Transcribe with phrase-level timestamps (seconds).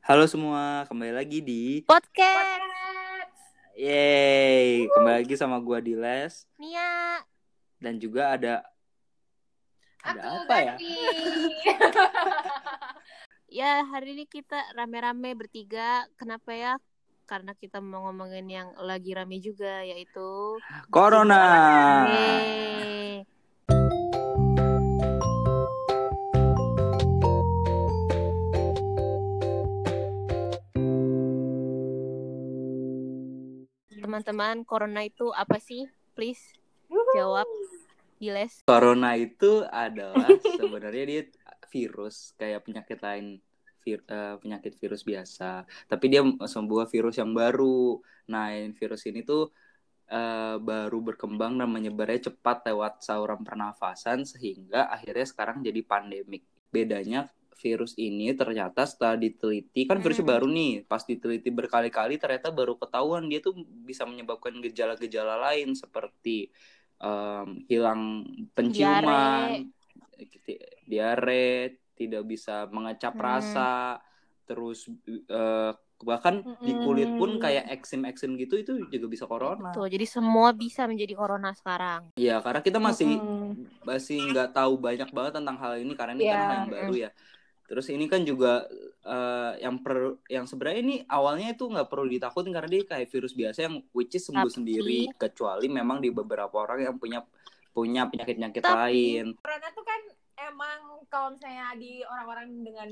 [0.00, 2.64] Halo semua, kembali lagi di Podcast
[3.76, 7.20] Yeay, kembali lagi sama gua Diles Nia
[7.84, 8.64] dan juga ada
[10.00, 10.74] ada Aku apa ya?
[13.60, 16.80] Ya hari ini kita rame-rame bertiga Kenapa ya?
[17.28, 20.56] Karena kita mau ngomongin yang lagi rame juga Yaitu
[20.88, 21.44] Corona.
[22.08, 23.28] Yeay.
[34.12, 35.88] Teman-teman, corona itu apa sih?
[36.12, 36.52] Please
[37.16, 37.48] jawab
[38.20, 40.28] Diles Corona itu adalah
[40.60, 41.22] sebenarnya dia
[41.72, 43.40] virus kayak penyakit lain
[43.80, 48.04] vir- eh, penyakit virus biasa, tapi dia sebuah virus yang baru.
[48.28, 49.48] Nah, virus ini tuh
[50.12, 56.44] eh, baru berkembang dan menyebarnya cepat lewat saluran pernafasan sehingga akhirnya sekarang jadi pandemik.
[56.68, 60.34] Bedanya virus ini ternyata setelah diteliti kan virusnya Hmm.
[60.38, 63.54] baru nih, pas diteliti berkali-kali ternyata baru ketahuan dia tuh
[63.88, 66.48] bisa menyebabkan gejala-gejala lain seperti
[67.02, 68.24] em, hilang
[68.56, 69.68] penciuman,
[70.46, 73.22] ti- diare, tidak bisa mengecap Hmm.
[73.22, 74.00] rasa,
[74.48, 79.70] terus eh, bahkan di kulit pun kayak eksim-eksim gitu itu juga bisa corona.
[79.74, 82.10] Tuh, jadi semua bisa menjadi corona sekarang.
[82.18, 83.54] Iya, karena kita masih Mm-mm.
[83.88, 86.46] masih nggak tahu banyak banget tentang hal ini karena ini kan Iya.
[86.46, 87.10] hal yang baru ya.
[87.72, 88.68] Terus ini kan juga
[89.00, 93.32] eh, yang per yang sebenarnya ini awalnya itu nggak perlu ditakutin karena dia kayak virus
[93.32, 97.24] biasa yang which is sembuh Tapi- sendiri kecuali memang di beberapa orang yang punya
[97.72, 99.26] punya penyakit-penyakit Tapi- lain.
[99.40, 100.00] Corona tuh kan
[100.52, 102.88] emang kalau misalnya di orang-orang dengan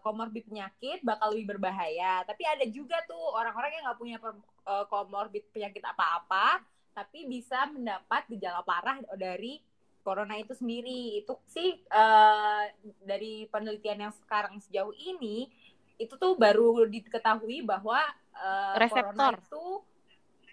[0.00, 2.24] komorbid penyakit bakal lebih berbahaya.
[2.24, 6.62] Tapi ada juga tuh orang-orang yang nggak punya per- eh, komorbid penyakit apa-apa,
[6.94, 9.60] tapi bisa mendapat gejala parah dari
[10.02, 11.22] corona itu sendiri.
[11.22, 12.64] Itu sih eh,
[13.02, 15.48] dari penelitian yang sekarang sejauh ini
[15.96, 18.02] itu tuh baru diketahui bahwa
[18.34, 19.14] eh, Reseptor.
[19.14, 19.64] corona itu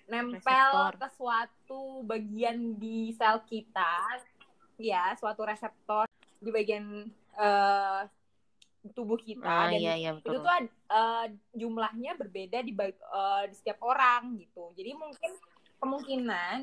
[0.10, 0.92] nempel Reseptor.
[0.98, 4.22] ke suatu bagian di sel kita,
[4.82, 6.06] ya suatu reseptor
[6.42, 7.06] di bagian
[7.38, 8.02] eh,
[8.96, 10.40] tubuh kita Ah, dan iya, iya, itu betul.
[10.42, 14.72] tuh ad- eh, jumlahnya berbeda di, eh, di setiap orang gitu.
[14.74, 15.32] Jadi mungkin
[15.80, 16.58] kemungkinan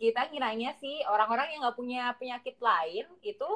[0.00, 3.50] kita kiranya sih orang-orang yang nggak punya penyakit lain itu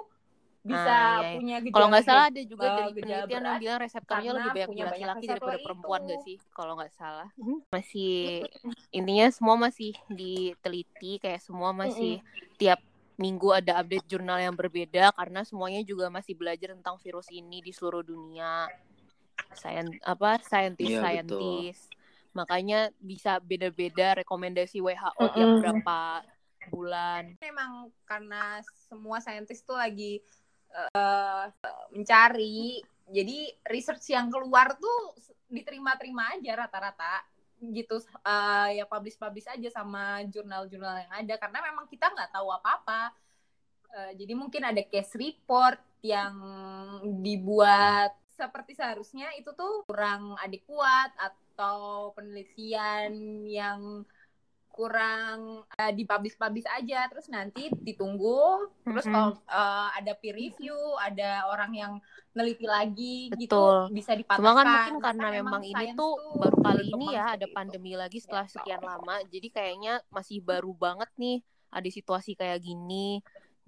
[0.68, 1.36] bisa Ah, iya, iya.
[1.38, 4.50] punya gejala Kalau nggak salah ada juga eh, dari gejala penelitian yang bilang reseptornya lebih
[4.52, 6.06] banyak punya di laki-laki daripada perempuan itu.
[6.06, 6.36] nggak sih?
[6.52, 7.28] Kalau nggak salah.
[7.72, 8.12] Masih
[8.92, 12.20] intinya semua masih diteliti kayak semua masih
[12.60, 12.80] tiap
[13.18, 17.72] minggu ada update jurnal yang berbeda karena semuanya juga masih belajar tentang virus ini di
[17.74, 18.68] seluruh dunia.
[19.56, 21.78] Sain apa saintis Iya, saintis.
[22.38, 25.60] Makanya bisa beda-beda rekomendasi WHO tiap Mm-mm.
[25.62, 25.98] berapa
[26.68, 27.34] bulan.
[27.40, 30.20] memang karena semua saintis tuh lagi
[30.70, 31.44] eh,
[31.96, 33.38] mencari jadi
[33.72, 35.16] research yang keluar tuh
[35.48, 37.24] diterima-terima aja rata-rata
[37.72, 43.16] gitu eh, ya publish-publish aja sama jurnal-jurnal yang ada karena memang kita nggak tahu apa-apa
[43.88, 46.36] Eh, jadi mungkin ada case report yang
[47.24, 51.47] dibuat seperti seharusnya itu tuh kurang adekuat atau
[52.12, 53.10] penelitian
[53.44, 53.80] yang
[54.68, 59.10] kurang uh, dipublish-publish aja terus nanti ditunggu terus Mhm.
[59.10, 61.92] kalau uh, ada peer review ada orang yang
[62.30, 63.42] neliti lagi Betul.
[63.42, 67.34] gitu bisa dipatahkan Cuma kan mungkin karena Karena memang ini tuh baru kali ini ya
[67.34, 67.54] ada itu.
[67.58, 68.54] pandemi lagi setelah Gitu.
[68.54, 69.18] sekian lama.
[69.26, 73.18] Jadi kayaknya masih baru banget nih ada situasi kayak gini.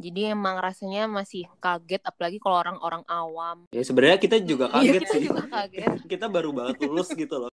[0.00, 3.68] Jadi emang rasanya masih kaget apalagi kalau orang-orang awam.
[3.68, 5.22] Ya sebenarnya kita juga Iya, kaget kita sih.
[5.28, 5.88] juga kaget.
[6.16, 7.52] kita baru banget lulus gitu loh.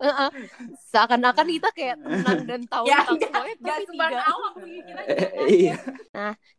[0.00, 0.28] Heeh.
[0.88, 3.30] Seakan-akan kita kayak tenang dan tahu Ya, enggak,
[3.60, 4.24] tapi sebar tidak.
[4.26, 5.76] awam Eh, iya.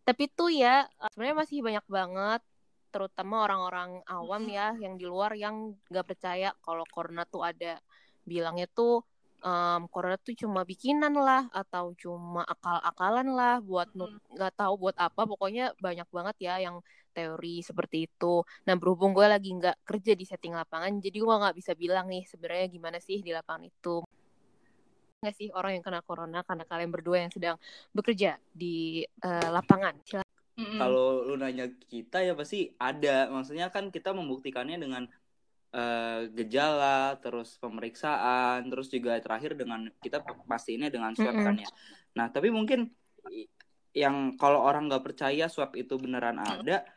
[0.06, 2.42] Tapi tuh ya sebenarnya masih banyak banget
[2.94, 7.82] terutama orang-orang awam ya yang di luar yang nggak percaya kalau corona tuh ada.
[8.22, 9.02] Bilangnya tuh
[9.46, 14.98] em, corona tuh cuma bikinan lah atau cuma akal-akalan lah buat nut- nggak tahu buat
[14.98, 15.22] apa.
[15.30, 16.82] Pokoknya banyak banget ya yang
[17.16, 18.44] teori seperti itu.
[18.68, 22.26] Nah berhubung gue lagi nggak kerja di setting lapangan, jadi gue nggak bisa bilang nih
[22.28, 24.04] sebenarnya gimana sih di lapangan itu
[25.24, 27.58] nggak sih orang yang kena corona karena kalian berdua yang sedang
[27.96, 29.98] bekerja di eh, lapangan.
[30.06, 30.34] Silakan.
[30.56, 30.80] Mm-mm.
[30.80, 33.28] Kalau lu nanya kita ya pasti ada.
[33.28, 35.04] Maksudnya kan kita membuktikannya dengan
[35.76, 41.46] eh, gejala, terus pemeriksaan, terus juga terakhir dengan kita pastinya dengan swab Mm-mm.
[41.46, 41.70] kan ya.
[42.16, 42.96] Nah tapi mungkin
[43.92, 46.88] yang kalau orang nggak percaya swab itu beneran ada,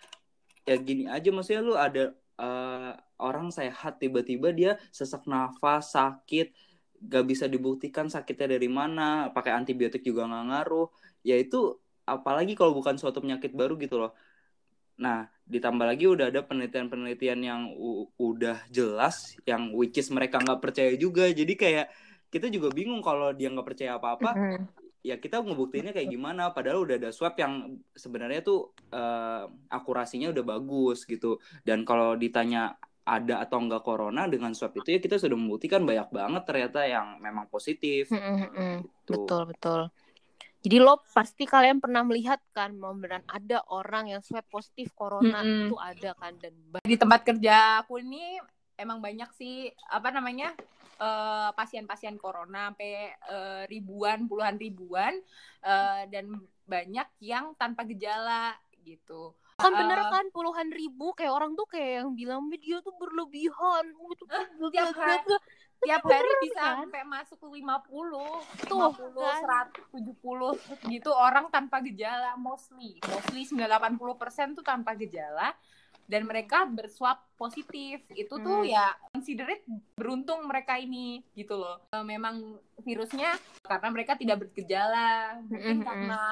[0.62, 6.54] ya gini aja maksudnya lu ada eh, orang sehat tiba-tiba dia sesak nafas, sakit,
[7.02, 10.88] gak bisa dibuktikan sakitnya dari mana, pakai antibiotik juga nggak ngaruh.
[11.26, 14.12] Ya itu apalagi kalau bukan suatu penyakit baru gitu loh.
[14.98, 17.60] Nah, ditambah lagi udah ada penelitian-penelitian yang
[18.20, 21.86] udah jelas yang which is mereka nggak percaya juga jadi kayak
[22.28, 24.60] kita juga bingung kalau dia nggak percaya apa-apa Mm-mm.
[25.00, 30.44] ya kita ngebuktiinnya kayak gimana padahal udah ada swab yang sebenarnya tuh eh, akurasinya udah
[30.44, 32.76] bagus gitu dan kalau ditanya
[33.08, 37.16] ada atau enggak corona dengan swab itu ya kita sudah membuktikan banyak banget ternyata yang
[37.24, 38.84] memang positif mm-mm.
[39.08, 39.24] Tuh.
[39.24, 39.80] Betul, betul.
[40.58, 42.90] Jadi lo pasti kalian pernah melihat kan, mau
[43.30, 45.70] ada orang yang swab positif corona Mm-mm.
[45.70, 46.52] itu ada kan dan
[46.82, 48.42] di tempat kerja aku ini
[48.74, 50.54] emang banyak sih apa namanya
[50.98, 55.14] eh, pasien-pasien corona sampai eh, ribuan puluhan ribuan
[55.62, 56.26] eh, dan
[56.66, 62.06] banyak yang tanpa gejala gitu kan bener Eh, kan puluhan ribu kayak orang tuh kayak
[62.06, 63.90] yang bilang media tuh berlebihan.
[63.90, 65.26] Itu tuh tiap hari-
[65.78, 66.74] tiap hari bisa kan?
[66.86, 68.22] sampai masuk ke 50
[68.66, 69.42] Tuh, 50 kan?
[69.74, 70.54] 100 70
[70.86, 73.02] gitu orang tanpa gejala mostly.
[73.02, 75.50] Mostly 90-80% tuh tanpa gejala
[76.08, 78.66] dan mereka berswab positif itu tuh Hmm.
[78.66, 79.62] ya consider it
[79.94, 85.86] beruntung mereka ini gitu loh Eh, memang virusnya karena mereka tidak bergejala mungkin Mm-mm.
[85.86, 86.22] karena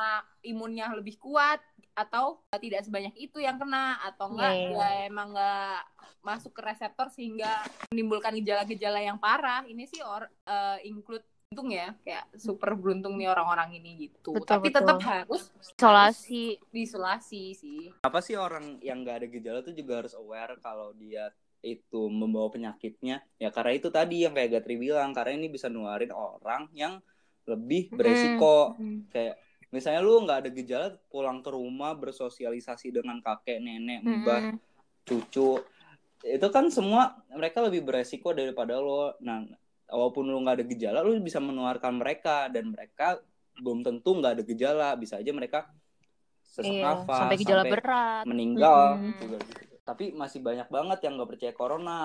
[0.42, 1.60] imunnya lebih kuat
[1.92, 4.76] atau tidak sebanyak itu yang kena atau enggak Iya, iya.
[4.76, 5.80] ya emang enggak
[6.20, 11.94] masuk ke reseptor sehingga menimbulkan gejala-gejala yang parah ini sih or eh, include beruntung ya
[12.02, 14.34] kayak super beruntung nih orang-orang ini gitu.
[14.34, 14.82] Betul, tapi betul.
[14.82, 16.44] tetap harus isolasi.
[16.74, 17.82] diisolasi sih.
[18.02, 21.30] Apa sih orang yang nggak ada gejala tuh juga harus aware kalau dia
[21.62, 23.22] itu membawa penyakitnya?
[23.38, 26.98] Ya karena itu tadi yang kayak Gatri bilang karena ini bisa nuarin orang yang
[27.46, 28.74] lebih beresiko.
[28.76, 29.06] Mm.
[29.14, 29.38] kayak
[29.70, 34.58] misalnya lu nggak ada gejala pulang ke rumah bersosialisasi dengan kakek nenek mbah Mm-mm.
[35.06, 35.62] cucu
[36.26, 39.14] itu kan semua mereka lebih beresiko daripada lo.
[39.22, 39.46] Nah
[39.90, 43.22] walaupun lu nggak ada gejala lu bisa menularkan mereka dan mereka
[43.56, 45.70] belum tentu nggak ada gejala bisa aja mereka
[46.42, 49.76] sesak Iya, nafas sampai gejala sampai berat meninggal juga gitu.
[49.86, 52.00] tapi masih banyak banget yang nggak percaya corona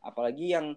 [0.00, 0.76] apalagi yang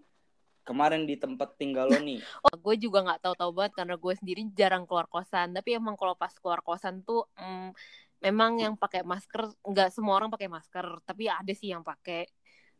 [0.61, 4.41] kemarin di tempat tinggal lo nih Oh, gue juga nggak tahu-tahu banget karena gue sendiri
[4.57, 5.53] jarang keluar kosan.
[5.53, 7.69] Tapi emang kalau pas keluar kosan tuh mm,
[8.21, 12.25] memang yang pakai masker nggak semua orang pakai masker, tapi ada sih yang pakai.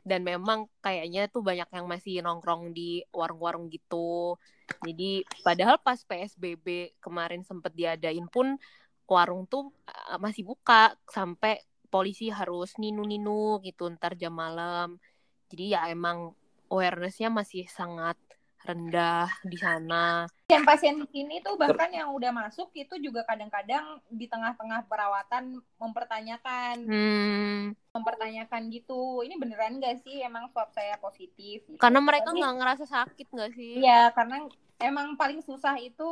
[0.02, 4.38] Dan memang kayaknya tuh banyak yang masih nongkrong di warung-warung gitu.
[4.82, 8.58] Jadi padahal pas PSBB kemarin sempet diadain pun
[9.06, 11.60] warung tuh uh, masih buka sampai
[11.92, 14.98] polisi harus ninu-ninu gitu ntar jam malam.
[15.52, 16.32] Jadi ya emang
[16.72, 18.16] awareness-nya masih sangat
[18.68, 20.28] rendah di sana.
[20.48, 23.86] pasien-pasien di sini tuh bahkan yang udah masuk itu juga kadang-kadang
[24.20, 25.44] di tengah-tengah perawatan
[25.82, 31.80] mempertanyakan Hmm, mempertanyakan gitu ini beneran gak sih emang swab saya positif gitu.
[31.82, 33.72] karena mereka nggak ngerasa sakit nggak sih?
[33.84, 34.36] Iya, karena
[34.80, 36.08] emang paling susah itu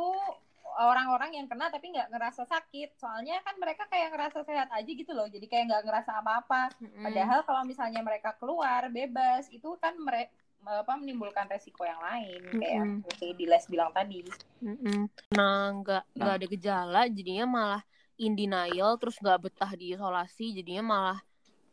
[0.80, 2.88] orang-orang yang kena tapi nggak ngerasa sakit.
[3.00, 5.26] Soalnya kan mereka kayak ngerasa sehat aja gitu loh.
[5.28, 6.62] Jadi kayak nggak ngerasa apa-apa.
[6.80, 7.04] Mm-mm.
[7.04, 10.32] Padahal kalau misalnya mereka keluar bebas, itu kan mereka
[10.66, 13.00] apa menimbulkan resiko yang lain kayak Mm-mm.
[13.04, 14.20] seperti di les bilang tadi.
[14.60, 15.08] Mm-mm.
[15.32, 17.82] Nah, nggak nggak ada gejala, jadinya malah
[18.20, 21.18] in denial, terus nggak betah di isolasi, jadinya malah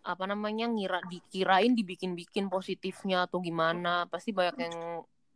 [0.08, 4.76] apa namanya ngira dikirain dibikin-bikin positifnya atau gimana, pasti banyak yang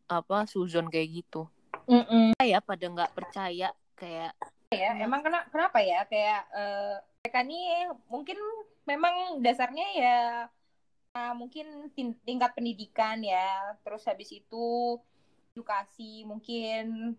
[0.07, 1.44] apa suzon kayak gitu.
[2.39, 4.31] Ya pada nggak percaya kayak
[4.71, 8.39] Ya, emang kena, kenapa ya kayak eh, mereka nih mungkin
[8.88, 10.18] memang dasarnya ya
[11.16, 11.65] eh, mungkin
[11.96, 14.65] tin- tingkat pendidikan ya, terus habis itu
[15.51, 17.12] edukasi mungkin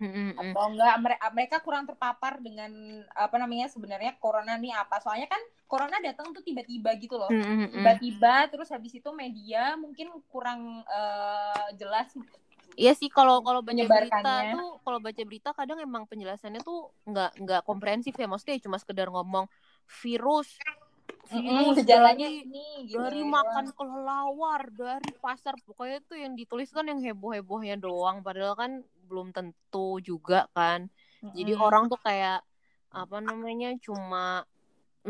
[0.00, 0.54] mm-mm-mm.
[0.54, 2.70] atau enggak mere- mereka kurang terpapar dengan
[3.18, 5.02] apa namanya sebenarnya corona nih apa.
[5.02, 7.28] Soalnya kan corona datang tuh tiba-tiba gitu loh.
[7.30, 7.70] Mm-mm-mm.
[7.74, 12.14] tiba-tiba terus habis itu media mungkin kurang eh, jelas
[12.78, 17.30] Iya sih kalau kalau baca berita tuh kalau baca berita kadang emang penjelasannya tuh nggak
[17.42, 18.26] nggak komprehensif ya.
[18.30, 19.44] Maksudnya cuma sekedar ngomong
[20.00, 20.48] virus
[21.30, 25.54] Virus gejalanya dari ini gitu dari makan kelelawar dari pasar.
[25.66, 28.16] Pokoknya tuh yang dituliskan yang heboh hebohnya doang.
[28.26, 28.72] Padahal kan
[29.08, 30.80] belum tentu juga kan.
[31.36, 31.60] Jadi Mm-mm.
[31.66, 32.42] orang tuh kayak
[32.90, 34.42] apa namanya cuma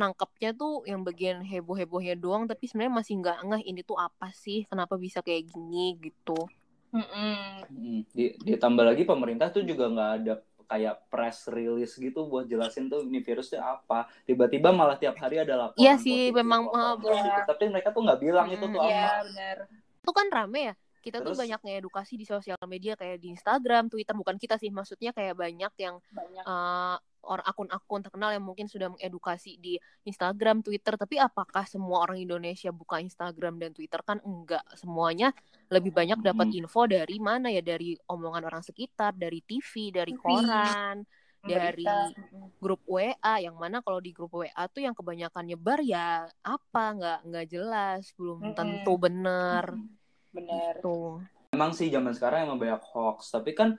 [0.00, 2.44] nangkepnya tuh yang bagian heboh hebohnya doang.
[2.50, 4.58] Tapi sebenarnya masih nggak ngeh ini tuh apa sih?
[4.70, 6.50] Kenapa bisa kayak gini gitu.
[6.94, 7.64] Mm-mm.
[7.70, 10.32] Hmm, di- ditambah lagi pemerintah tuh juga nggak ada
[10.70, 14.06] kayak press release gitu buat jelasin tuh ini virusnya apa.
[14.22, 16.62] Tiba-tiba malah tiap hari ada laporan Iya sih, positif, memang,
[17.02, 17.42] positif.
[17.44, 19.26] tapi mereka tuh nggak bilang itu tuh Iya apa.
[19.26, 19.56] benar.
[20.00, 20.74] Itu kan rame ya.
[21.00, 21.40] Kita tuh Terus?
[21.42, 24.12] banyak ngedukasi di sosial media kayak di Instagram, Twitter.
[24.12, 26.44] Bukan kita sih maksudnya kayak banyak yang banyak.
[26.44, 30.96] eh, orang akun-akun terkenal yang mungkin sudah mengedukasi di Instagram, Twitter.
[30.96, 34.00] Tapi apakah semua orang Indonesia buka Instagram dan Twitter?
[34.00, 34.64] Kan enggak.
[34.74, 35.32] Semuanya
[35.68, 36.58] lebih banyak dapat Mm.
[36.64, 37.60] info dari mana ya?
[37.60, 40.22] Dari omongan orang sekitar, dari TV, dari TV.
[40.22, 40.96] koran,
[41.40, 42.12] dari Berita.
[42.60, 46.84] grup WA yang mana kalau di grup WA tuh yang kebanyakan nyebar ya apa?
[46.96, 48.12] Nggak nggak jelas.
[48.16, 48.56] Belum Mm-mm.
[48.56, 49.64] tentu bener
[50.30, 51.18] bener tuh
[51.50, 53.74] Emang sih zaman sekarang emang banyak hoax, tapi kan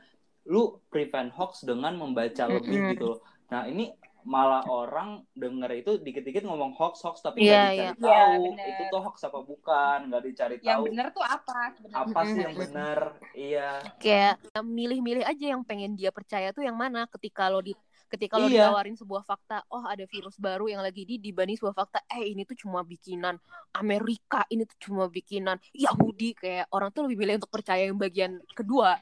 [0.46, 2.92] lu prevent hoax dengan membaca lebih Mm-mm.
[2.96, 3.20] gitu loh.
[3.52, 7.90] Nah, ini malah orang denger itu dikit-dikit ngomong hoax hoax tapi Iya, nggak iya.
[7.90, 8.68] dicari Iya, tahu bener.
[8.70, 12.38] itu tuh hoax apa bukan nggak dicari yang tahu bener tuh apa sebenarnya apa sih
[12.38, 13.00] yang benar
[13.34, 17.74] iya kayak milih-milih aja yang pengen dia percaya tuh yang mana ketika lo di
[18.14, 18.70] ketika lo Iya.
[18.70, 22.46] ditawarin sebuah fakta oh ada virus baru yang lagi di dibanding sebuah fakta eh ini
[22.46, 23.42] tuh cuma bikinan
[23.74, 28.38] Amerika ini tuh cuma bikinan Yahudi kayak orang tuh lebih milih untuk percaya yang bagian
[28.54, 29.02] kedua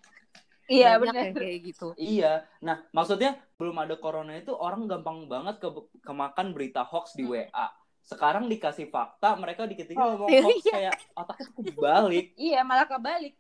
[0.70, 1.24] iya Banyak bener.
[1.26, 1.88] yang kayak gitu.
[1.98, 2.34] Iya.
[2.62, 5.68] Nah maksudnya belum ada corona itu orang gampang banget ke
[6.00, 7.34] kemakan berita hoax di Hmm.
[7.36, 7.68] WA
[8.00, 10.42] sekarang dikasih fakta mereka dikit-dikit Oh, ngomong iya.
[10.42, 12.26] hoax kayak otaknya tuh kebalik.
[12.50, 13.34] Iya malah kebalik.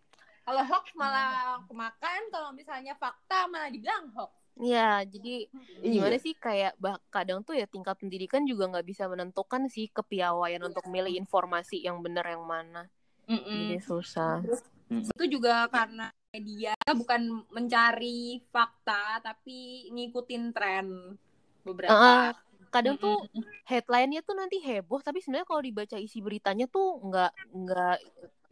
[0.43, 1.29] Kalau hoax malah
[1.65, 4.33] kemakan kalau misalnya fakta malah dibilang hoax.
[4.59, 5.48] Ya jadi
[5.79, 5.89] iya.
[6.03, 10.59] gimana sih kayak bah, kadang tuh ya tingkat pendidikan juga nggak bisa menentukan sih kepiawaian
[10.62, 12.91] untuk milih informasi yang benar yang mana.
[13.25, 13.45] Mm-mm.
[13.71, 14.41] jadi susah.
[14.89, 21.17] Itu juga karena media bukan mencari fakta tapi ngikutin tren
[21.65, 22.29] beberapa Ah,
[22.69, 23.43] kadang tuh Mm-mm.
[23.65, 27.98] headline-nya tuh nanti heboh tapi sebenarnya kalau dibaca isi beritanya tuh nggak nggak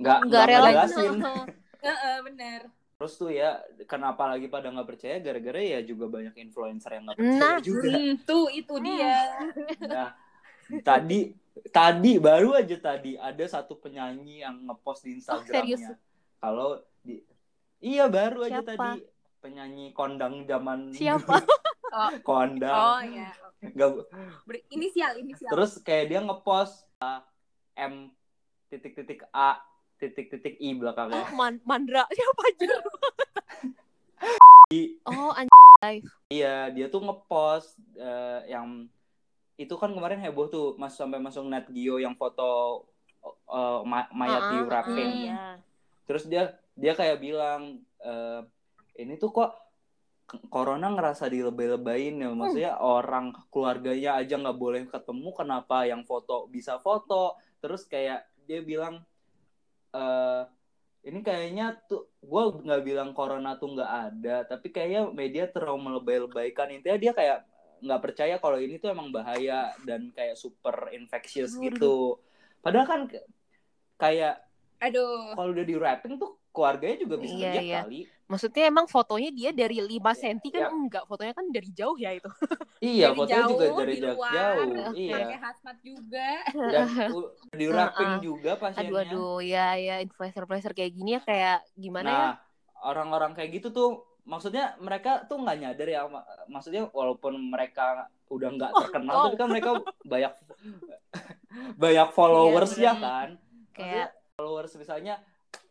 [0.01, 0.89] nggak nggak relevan.
[1.86, 2.62] Heeh, bener
[2.98, 7.17] terus tuh ya kenapa lagi pada nggak percaya gara-gara ya juga banyak influencer yang nggak
[7.22, 7.57] percaya Nah.
[7.62, 9.15] juga Hmm, tuh itu dia
[9.86, 10.10] Nah,
[10.81, 11.19] tadi
[11.69, 15.86] tadi baru aja tadi ada satu penyanyi yang ngepost di Oh, serius?
[15.86, 15.93] Instagramnya.
[16.41, 16.69] Kalau
[17.05, 17.22] di
[17.79, 18.69] iya baru aja Siapa?
[18.74, 18.91] tadi.
[19.38, 21.39] Penyanyi kondang zaman siapa?
[21.88, 22.75] Oh, kondang.
[22.75, 23.31] oh ya
[23.63, 24.05] Nggak-
[24.43, 25.50] Ber- inisial inisial.
[25.50, 27.24] Terus kayak dia ngepost uh,
[27.74, 28.12] M
[28.67, 29.55] titik titik A
[29.96, 31.24] titik titik I belakangnya.
[31.24, 32.03] oh, Man- Mandra.
[32.12, 32.67] Siapa aja
[35.07, 38.91] oh anjay Iya, dia tuh ngepost uh, yang
[39.55, 42.84] itu kan kemarin heboh tuh mas sampai masuk net Geo yang foto
[43.48, 45.12] uh, ma- mayat Ah, di wrapping.
[45.24, 45.55] iya.
[46.03, 48.41] terus dia dia kayak bilang eh,
[49.01, 49.51] ini tuh kok
[50.51, 56.77] corona ngerasa dilebay-lebayin ya maksudnya orang keluarganya aja nggak boleh ketemu kenapa yang foto bisa
[56.84, 57.39] foto?
[57.63, 59.01] Terus kayak dia bilang
[59.96, 60.43] eh
[61.07, 66.75] ini kayaknya tuh gue nggak bilang corona tuh nggak ada tapi kayaknya media terlalu melebay-lebaykan.
[66.75, 67.48] Intinya dia kayak
[67.79, 72.19] nggak percaya kalau ini tuh emang bahaya dan kayak super infectious gitu.
[72.60, 73.01] Padahal kan
[73.96, 74.43] kayak
[74.84, 75.39] aduh.
[75.39, 77.81] kalau udah di wrapping tuh keluarganya juga bisa Iya, lihat iya.
[77.83, 77.99] kali.
[78.25, 80.67] maksudnya emang fotonya dia dari 5 cm kan Ya.
[80.67, 82.27] enggak fotonya kan dari jauh ya itu
[82.83, 84.65] Iya, Dari fotonya juga jauh, dari di luar, jauh.
[84.67, 84.97] Oke.
[84.97, 85.13] Iya.
[85.15, 86.87] pakai hazmat juga Dan
[87.59, 88.23] di wrapping Uh-uh.
[88.25, 88.81] juga pasiennya.
[88.83, 92.33] aduh aduh ya ya influencer influencer kayak gini ya kayak gimana ya nah,
[92.83, 93.89] orang-orang kayak gitu tuh
[94.23, 97.95] maksudnya mereka tuh nggak nyadar ya ma- maksudnya walaupun mereka
[98.27, 99.23] udah nggak terkenal oh.
[99.23, 99.69] tapi kan mereka
[100.03, 100.33] banyak
[101.79, 103.29] banyak followers Iya, ya kan.
[103.71, 105.15] kayak Maksudnya followers misalnya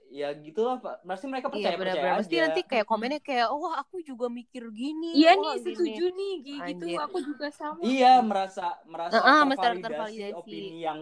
[0.09, 1.03] ya gitulah Pak.
[1.03, 2.21] Pasti mereka iya percaya percaya benar-benar aja.
[2.21, 6.33] pasti nanti kayak komennya kayak oh aku juga mikir gini iya nih gini." setuju nih
[6.39, 6.99] Gi- gitu Anjir.
[7.03, 10.35] aku juga sama Iya, merasa merasa Heeh, merasa tervalidasi, tervalidasi.
[10.35, 11.01] opini yang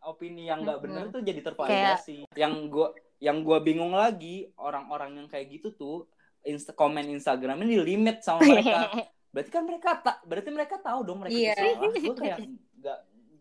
[0.00, 1.14] opini yang nggak bener Mm-mm.
[1.14, 2.16] tuh jadi tervalidasi.
[2.34, 5.96] Yang gua yang gua bingung lagi orang-orang yang kayak gitu tuh
[6.42, 8.90] insta komen Instagram ini limit sama mereka.
[9.32, 11.54] berarti kan mereka tak berarti mereka tahu dong mereka Iya.
[11.54, 11.92] itu salah.
[11.96, 12.38] Gua kayak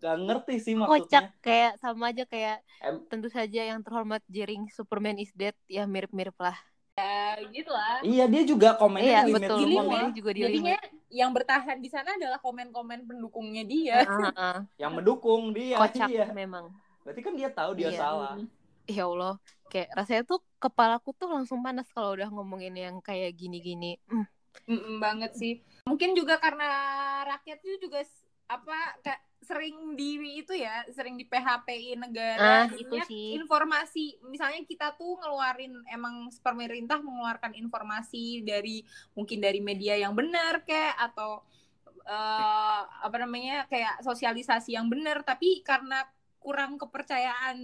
[0.02, 1.44] nggak ngerti sih kocak maksudnya.
[1.46, 6.34] kayak sama aja kayak Em- tentu saja yang terhormat Jering Superman is dead ya mirip-mirip
[6.42, 6.58] lah
[7.54, 9.82] gitu lah Iya, dia juga komennya iya di limit betul semua.
[9.86, 10.76] komennya juga di jadinya
[11.12, 15.78] yang bertahan di sana adalah komen-komen pendukungnya dia Heeh, Yang mendukung dia.
[15.78, 16.26] kocak Iya.
[16.34, 16.66] memang
[17.06, 18.00] Berarti kan dia tahu dia Iya.
[18.02, 18.34] salah.
[18.90, 19.34] ya Allah
[19.72, 24.26] kayak rasanya tuh kepalaku tuh langsung panas kalau udah ngomongin yang kayak gini-gini Hmm,
[24.68, 25.54] Mm-mm, banget sih
[25.88, 26.66] mungkin juga karena
[27.26, 28.00] rakyat itu juga
[28.56, 31.68] apa kayak sering di itu ya sering di PHP
[31.98, 33.34] negara Ah, itu sih.
[33.42, 38.86] informasi misalnya kita tuh ngeluarin emang pemerintah mengeluarkan informasi dari
[39.18, 41.42] mungkin dari media yang benar kayak atau
[42.06, 46.06] eh, apa namanya kayak sosialisasi yang benar tapi karena
[46.42, 47.58] kurang kepercayaan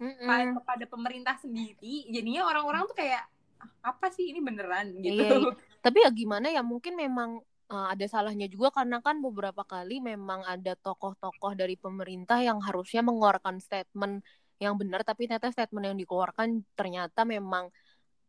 [0.00, 0.28] mm-mm.
[0.28, 3.22] pa- kepada pemerintah sendiri jadinya orang-orang tuh kayak
[3.60, 5.52] "Ah, apa sih ini beneran gitu Iya, iya.
[5.84, 7.30] tapi ya gimana ya mungkin memang
[7.74, 13.02] uh, ada salahnya juga karena kan beberapa kali memang ada tokoh-tokoh dari pemerintah yang harusnya
[13.02, 14.22] mengeluarkan statement
[14.62, 17.66] yang benar tapi ternyata statement yang dikeluarkan ternyata memang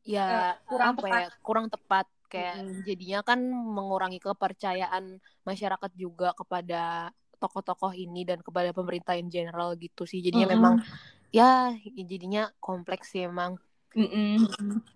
[0.02, 1.22] ya kurang apa tepat.
[1.22, 2.82] ya kurang tepat kayak Mm-mm.
[2.82, 10.10] jadinya kan mengurangi kepercayaan masyarakat juga kepada tokoh-tokoh ini dan kepada pemerintah in general gitu
[10.10, 10.58] sih jadinya Mm-mm.
[10.58, 10.76] memang
[11.30, 13.62] ya jadinya kompleks sih emang.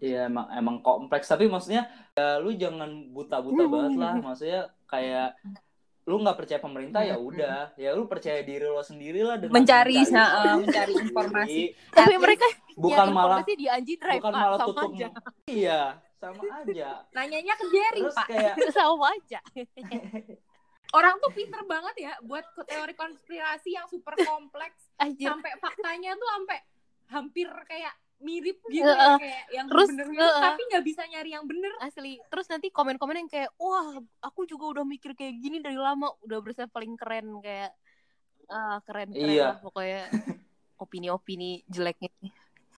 [0.03, 5.39] Iya emang emang kompleks tapi maksudnya ya, lu jangan buta-buta banget lah maksudnya kayak
[6.09, 9.93] lu nggak percaya pemerintah ya udah ya lu percaya diri lo sendiri lah dengan Mencari,
[10.01, 11.63] mencari, nah, mencari informasi.
[11.93, 14.41] Tapi mereka bukan nyari malah di Anji Drive, bukan Pak.
[14.41, 15.07] malah sama tutup aja.
[15.61, 15.81] iya
[16.19, 18.27] sama aja Nanyanya ke Jerry, terus Pak.
[18.27, 19.39] kayak sama aja.
[20.97, 26.57] Orang tuh pinter banget ya buat teori konspirasi yang super kompleks sampai faktanya tuh sampai
[27.13, 30.41] hampir kayak mirip gitu ya, kayak yang Terus, bener heeh.
[30.43, 31.71] tapi nggak bisa nyari yang bener.
[31.79, 36.11] asli terus nanti komen-komen yang kayak wah aku juga udah mikir kayak gini dari lama
[36.23, 37.71] udah berasa paling keren kayak
[38.47, 39.55] ah keren keren Iya.
[39.55, 40.03] lah pokoknya
[40.75, 42.11] opini-opini jeleknya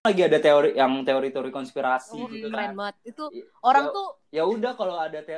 [0.01, 3.23] lagi ada teori yang teori-teori konspirasi Oh, gitu keren kan banget itu
[3.61, 5.37] orang ya, tuh ya udah kalau ada te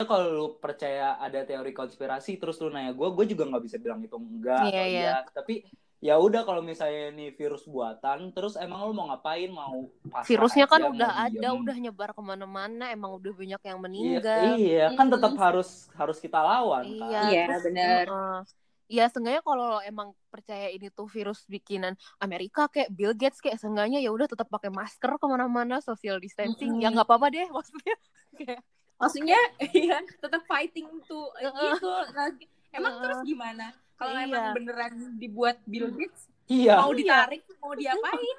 [0.00, 4.04] kalau lu percaya ada teori konspirasi terus lu nanya gue gue juga nggak bisa bilang
[4.04, 5.00] itu enggak Iya, atau iya.
[5.00, 5.54] iya tapi
[6.04, 9.88] ya udah kalau misalnya ini virus buatan terus emang lu mau ngapain mau
[10.28, 11.60] virusnya kan aja, udah ada diem?
[11.64, 15.40] udah nyebar ke mana-mana emang udah banyak yang iya, meninggal iya kan tetap Mm.
[15.44, 18.04] harus harus kita lawan Iya, kan Iya, bener.
[18.08, 18.36] heeh.
[18.84, 23.56] Iya, seenggaknya kalau lo emang percaya ini tuh virus bikinan Amerika kayak Bill Gates kayak
[23.56, 26.92] seenggaknya ya udah tetap pakai masker ke mana-mana, social distancing, ya Mm-mm.
[26.92, 27.96] nggak apa-apa deh maksudnya.
[28.36, 28.60] Kayak,
[29.00, 29.40] Maksudnya
[29.72, 31.88] iya tetap fighting tuh gitu.
[32.12, 32.28] Nah,
[32.76, 33.02] emang Heeh.
[33.02, 33.66] terus gimana?
[33.94, 34.26] Kalau Iya.
[34.26, 38.38] emang beneran dibuat Bill Gates iya mau ditarik mau diapain?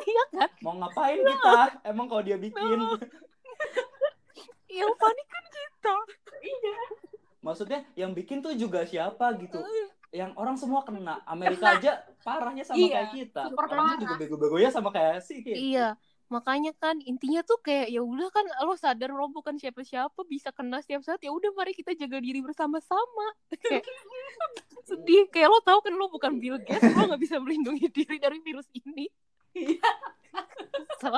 [0.06, 0.50] iya kan?
[0.58, 2.78] mau ngapain kita emang kalau dia bikin
[4.70, 5.94] Yang panik kan kita.
[7.40, 9.58] maksudnya yang bikin tuh juga siapa gitu
[10.10, 11.78] yang orang semua kena Amerika Kena.
[11.78, 14.00] aja parahnya sama Iya, kayak kita super orangnya parah.
[14.00, 15.54] juga bego-begonya sama kayak Ki.
[15.72, 15.94] Iya.
[16.30, 20.78] Makanya kan intinya tuh kayak ya udah kan lo sadar lo bukan siapa-siapa bisa kena
[20.78, 23.26] setiap saat ya udah mari kita jaga diri bersama-sama.
[23.50, 23.82] Kayak
[24.88, 28.38] sedih kayak lo tahu kan lo bukan Bill Gates lo nggak bisa melindungi diri dari
[28.40, 29.10] virus ini.
[31.02, 31.10] So,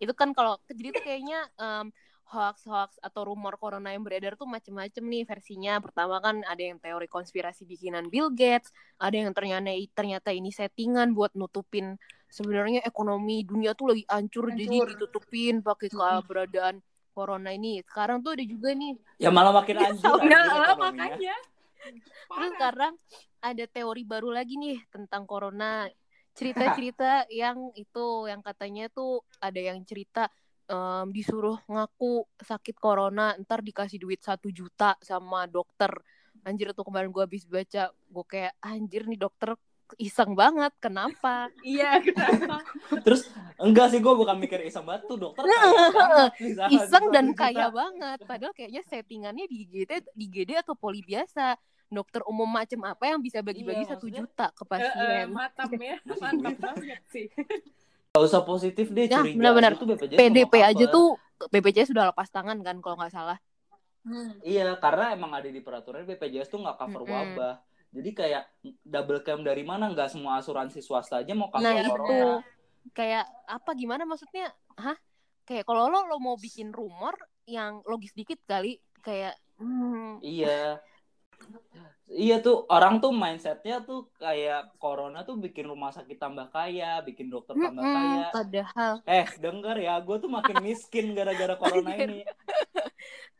[0.00, 1.92] itu kan kalau jadi tuh kayaknya em,
[2.30, 5.82] hoax-hoax atau rumor corona yang beredar tuh macem-macem nih versinya.
[5.82, 8.70] Pertama kan ada yang teori konspirasi bikinan Bill Gates,
[9.02, 11.98] ada yang ternyata ternyata ini settingan buat nutupin
[12.30, 14.88] sebenarnya ekonomi dunia tuh lagi hancur, jadi Hancur.
[14.94, 16.78] ditutupin pakai keberadaan
[17.10, 17.82] corona ini.
[17.82, 20.78] Sekarang tuh ada juga nih ya malah makin anjir anjir lah, ekonominya.
[20.78, 21.36] makanya.
[21.80, 22.50] Terus Parah.
[22.54, 22.94] sekarang
[23.42, 25.90] ada teori baru lagi nih tentang corona.
[26.30, 30.30] Cerita-cerita yang itu yang katanya tuh ada yang cerita
[30.70, 35.90] em, disuruh ngaku sakit corona, ntar dikasih duit satu juta sama dokter.
[36.40, 39.58] Anjir tuh kemarin gue habis baca, gue kayak anjir nih dokter
[39.98, 41.50] iseng banget, kenapa?
[41.66, 42.62] Iya, kenapa?
[43.04, 43.26] Terus
[43.58, 46.30] enggak sih gue bukan mikir iseng banget tuh dokter kaya banget.
[46.70, 48.22] Iseng dan kaya banget.
[48.22, 51.58] Padahal kayaknya settingannya di IGD, di IGD atau poli biasa.
[51.90, 55.26] Dokter umum macam apa yang bisa bagi-bagi Iya, satu maksudnya- juta ke Eh, eh, pasien?
[55.34, 57.26] matam ya, mantap banget sih.
[58.10, 59.72] Gak usah positif deh curiga benar-benar.
[59.74, 61.08] aja tuh BPJS PDP aja tuh
[61.46, 63.38] BPJS sudah lepas tangan kan kalau nggak salah.
[64.02, 64.34] Hmm.
[64.42, 67.14] Iya karena emang ada di peraturan BPJS tuh nggak cover Mm-mm.
[67.14, 67.54] wabah
[67.90, 68.42] jadi kayak
[68.82, 71.86] double claim dari mana nggak semua asuransi swasta aja mau cover Nah corona.
[71.86, 72.18] itu
[72.90, 74.50] kayak apa gimana maksudnya?
[74.74, 74.98] Hah?
[75.46, 77.14] Kayak kalau lo lo mau bikin rumor
[77.46, 80.82] yang logis dikit kali kayak hmm, Iya.
[82.10, 87.30] Iya tuh orang tuh mindsetnya tuh kayak corona tuh bikin rumah sakit tambah kaya, bikin
[87.30, 88.26] dokter tambah mm-mm, kaya.
[88.34, 92.26] padahal Eh denger ya, gue tuh makin miskin gara-gara corona ini.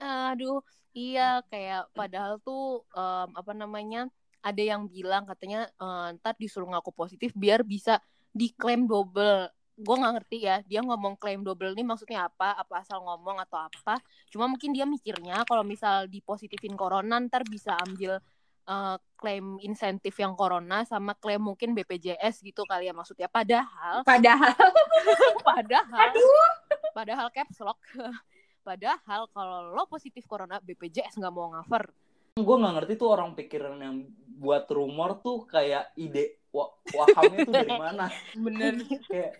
[0.00, 0.58] aduh
[0.96, 3.98] iya kayak padahal tuh em, apa namanya
[4.40, 8.00] ada yang bilang katanya eh, ntar disuruh ngaku positif biar bisa
[8.32, 9.50] diklaim double
[9.80, 13.64] gue nggak ngerti ya dia ngomong klaim double ini maksudnya apa apa asal ngomong atau
[13.64, 13.96] apa.
[14.28, 18.20] Cuma mungkin dia mikirnya kalau misal dipositifin corona ntar bisa ambil
[18.68, 23.26] eh, klaim insentif yang corona sama klaim mungkin BPJS gitu kali ya maksudnya.
[23.32, 24.52] Padahal Padahal.
[25.48, 26.08] padahal
[26.92, 27.80] padahal caps lock.
[28.60, 31.88] Padahal kalau lo positif corona BPJS nggak mau cover
[32.36, 34.04] Gue nggak ngerti tuh orang pikiran yang
[34.36, 36.39] buat rumor tuh kayak ide
[36.90, 38.06] wahamnya tuh dari mana?
[38.32, 38.74] bener
[39.06, 39.32] Kayak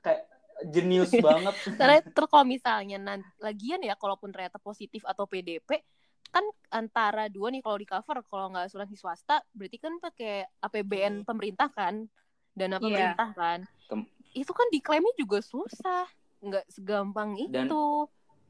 [0.00, 0.22] kayak
[0.66, 1.54] jenius banget.
[1.74, 5.80] Karena terus kalau misalnya nanti lagian ya kalaupun ternyata positif atau PDP
[6.28, 11.24] kan antara dua nih kalau di cover kalau nggak asuransi swasta berarti kan pakai APBN
[11.24, 12.04] pemerintah kan
[12.52, 12.84] dana Iya.
[13.16, 16.04] pemerintah kan Tem- itu kan diklaimnya juga susah
[16.38, 17.72] nggak segampang itu Dan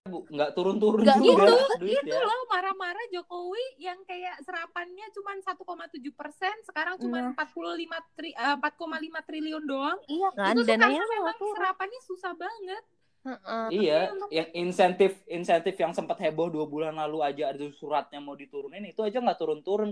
[0.09, 2.25] Bu, nggak turun-turun Nggak juga gitu, duit itu ya.
[2.25, 7.33] loh marah-marah Jokowi yang kayak serapannya cuma 1,7 persen sekarang cuma Nah.
[7.37, 12.33] 45 tri, eh, 4,5 triliun doang iya kan itu dananya nggak memang turun serapannya susah
[12.35, 12.85] banget
[13.19, 13.67] Heeh.
[13.75, 18.81] Iya, yang insentif insentif yang sempat heboh dua bulan lalu aja ada suratnya mau diturunin
[18.89, 19.91] itu aja nggak turun-turun.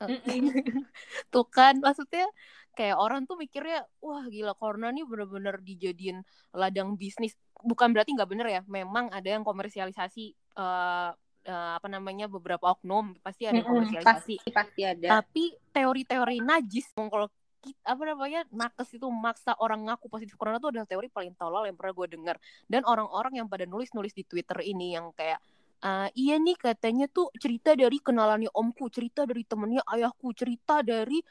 [1.34, 2.24] tuh kan maksudnya
[2.72, 6.24] kayak orang tuh mikirnya wah gila corona nih bener-bener dijadiin
[6.56, 7.36] ladang bisnis.
[7.62, 11.12] Bukan berarti nggak bener ya memang ada yang komersialisasi uh,
[11.46, 14.36] uh, apa namanya beberapa oknum pasti ada yang komersialisasi.
[14.42, 15.20] Pasti, pasti ada.
[15.20, 17.28] Tapi teori-teori najis kalau
[17.62, 21.78] apa namanya nakes itu maksa orang ngaku positif corona tuh adalah teori paling tolol yang
[21.78, 22.36] pernah gue dengar.
[22.66, 25.38] Dan orang-orang yang pada nulis-nulis di Twitter ini yang kayak
[25.82, 31.22] uh, iya nih katanya tuh cerita dari kenalannya omku cerita dari temennya ayahku cerita dari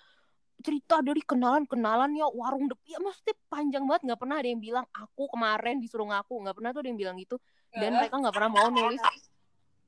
[0.62, 5.28] cerita dari kenalan-kenalannya warung dep ya maksudnya panjang banget nggak pernah ada yang bilang aku
[5.34, 7.36] kemarin disuruh ngaku nggak pernah tuh ada yang bilang gitu.
[7.72, 9.02] Dan mereka nggak pernah mau nulis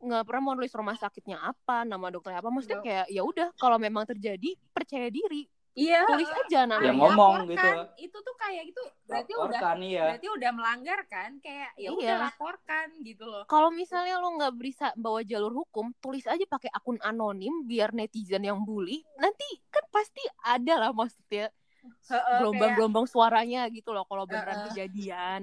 [0.04, 3.80] nggak pernah mau nulis rumah sakitnya apa nama dokternya apa maksudnya kayak ya udah kalau
[3.80, 6.06] memang terjadi percaya diri Iya.
[6.06, 6.86] Tulis aja namanya.
[6.86, 7.70] Ya ngomong gitu.
[7.98, 10.04] Itu tuh kayak gitu berarti laporkan, udah iya.
[10.06, 12.18] berarti udah melanggar kan kayak ya udah Iya.
[12.30, 13.44] laporkan gitu loh.
[13.50, 18.46] Kalau misalnya lo nggak bisa bawa jalur hukum, tulis aja pakai akun anonim biar netizen
[18.46, 19.02] yang bully.
[19.18, 21.50] Nanti kan pasti ada lah maksudnya
[21.84, 24.66] Heeh, gelombang-gelombang suaranya gitu loh kalau beneran Heeh.
[24.72, 25.42] kejadian.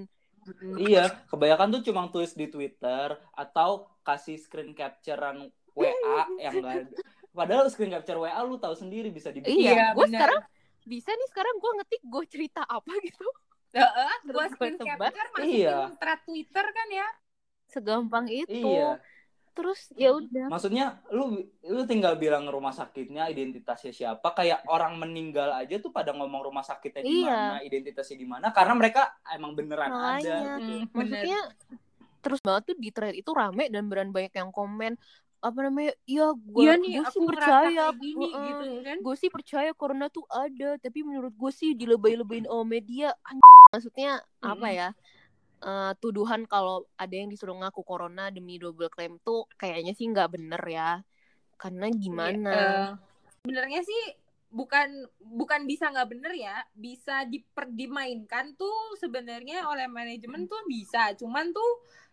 [0.80, 6.88] Iya, kebanyakan tuh cuma tulis di Twitter atau kasih screen capturean WA yang enggak.
[7.30, 9.54] Padahal screen capture WA lu tahu sendiri bisa dibikin.
[9.54, 10.40] Iya, Iya, gue sekarang
[10.82, 13.26] bisa nih sekarang gue ngetik gue cerita apa gitu.
[13.70, 15.78] Heeh, Terus gua gua screen capture masukin Iya.
[15.94, 17.08] thread Twitter kan ya.
[17.70, 18.50] Segampang itu.
[18.50, 18.98] Iya.
[19.50, 20.46] Terus ya udah.
[20.50, 26.10] Maksudnya lu lu tinggal bilang rumah sakitnya, identitasnya siapa, kayak orang meninggal aja tuh pada
[26.14, 27.30] ngomong rumah sakitnya di Iya.
[27.30, 30.34] mana, identitasnya di mana karena mereka emang beneran ada Makanya.
[30.58, 30.58] gitu.
[30.58, 31.22] Hmm, bener.
[31.22, 31.40] Maksudnya
[32.20, 34.92] terus banget tuh di thread itu rame dan beran banyak yang komen
[35.40, 38.44] apa namanya ya gue Iya nih, sih aku percaya gini Heeh.
[38.52, 38.96] gitu kan.
[39.00, 43.16] gue sih percaya corona tuh ada tapi menurut gue sih dilebay-lebayin sama media
[43.72, 44.80] maksudnya apa Mm-mm.
[44.84, 44.88] ya
[45.64, 50.28] eh, tuduhan kalau ada yang disuruh ngaku corona demi double claim tuh kayaknya sih nggak
[50.36, 50.90] bener ya
[51.56, 52.90] karena gimana Eh,
[53.40, 54.02] Sebenarnya sih
[54.52, 61.14] bukan bukan bisa nggak bener ya, bisa diper, dimainkan tuh sebenarnya oleh manajemen tuh bisa,
[61.16, 61.70] cuman tuh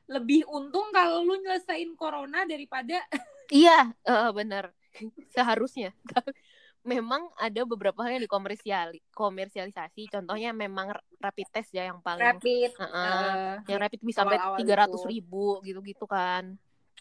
[0.08, 3.04] lebih untung kalau lu nyelesain corona daripada
[3.52, 4.72] iya eh, bener
[5.36, 5.92] seharusnya
[6.88, 12.72] memang ada beberapa hal yang dikomersiali komersialisasi contohnya memang rapid test ya yang paling rapid.
[12.80, 13.12] Heeh.
[13.12, 16.56] eh, yang rapid bisa sampai tiga ratus ribu gitu-gitu kan.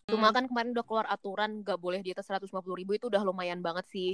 [0.06, 3.60] Cuma kan kemarin udah keluar aturan nggak boleh di atas 150 ribu itu udah lumayan
[3.62, 4.12] banget sih.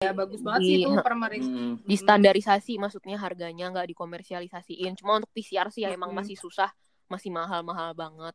[0.00, 1.44] ya bagus banget Di- sih itu permeris.
[1.44, 1.76] Hmm.
[1.84, 4.96] Distandarisasi maksudnya harganya nggak dikomersialisasiin.
[4.96, 6.24] Cuma untuk PCR sih ya emang Mm-mm.
[6.24, 6.72] masih susah,
[7.10, 8.32] masih mahal-mahal banget.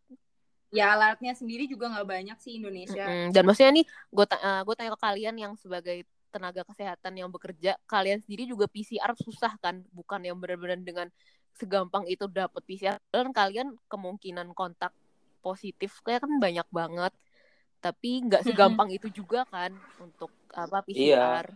[0.75, 3.07] Ya alatnya sendiri juga nggak banyak sih Indonesia.
[3.07, 3.31] Mm-mm.
[3.31, 6.03] Dan maksudnya nih, gue gue tanya ke kalian yang sebagai
[6.35, 9.79] tenaga kesehatan yang bekerja, kalian sendiri juga PCR susah kan?
[9.95, 11.07] Bukan yang benar-benar dengan
[11.55, 12.99] segampang itu dapat PCR.
[13.07, 14.91] Dan kalian kemungkinan kontak
[15.39, 17.15] positif kayak kan banyak banget.
[17.79, 19.71] Tapi nggak segampang itu juga kan
[20.03, 21.47] untuk apa PCR.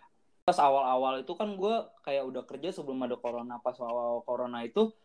[0.48, 1.76] Pas awal-awal itu kan gue
[2.08, 3.60] kayak udah kerja sebelum ada corona.
[3.60, 4.96] Pas awal corona itu